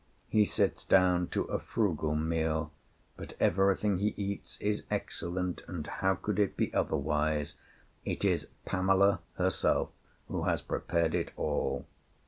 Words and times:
He 0.29 0.45
sits 0.45 0.83
down 0.83 1.27
to 1.27 1.43
a 1.43 1.59
frugal 1.59 2.15
meal, 2.15 2.71
but 3.17 3.35
everything 3.39 3.99
he 3.99 4.15
eats 4.17 4.57
is 4.59 4.81
excellent; 4.89 5.61
and 5.67 5.85
how 5.85 6.15
could 6.15 6.39
it 6.39 6.57
be 6.57 6.73
otherwise? 6.73 7.53
It 8.03 8.25
is 8.25 8.47
Pamela 8.65 9.19
herself 9.35 9.91
who 10.27 10.45
has 10.45 10.63
prepared 10.63 11.13
it 11.13 11.29
all. 11.37 11.85